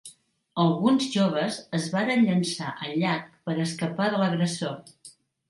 [0.61, 4.75] Alguns joves es varen llançar al llac per escapar de l'agressor.